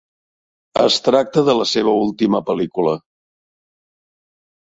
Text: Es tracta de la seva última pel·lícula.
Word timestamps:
Es 0.83 0.95
tracta 1.07 1.43
de 1.49 1.53
la 1.59 1.67
seva 1.71 1.93
última 2.05 2.41
pel·lícula. 2.47 2.95